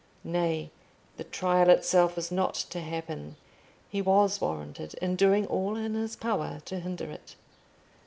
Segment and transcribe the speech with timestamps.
[0.23, 0.71] Nay,
[1.17, 3.35] the trial itself was not to happen:
[3.87, 7.35] he was warranted in doing all in his power to hinder it.